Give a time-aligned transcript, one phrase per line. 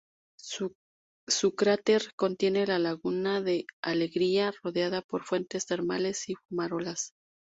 [0.39, 7.13] Su cráter contiene la Laguna de Alegría, rodeada por fuentes termales y fumarolas.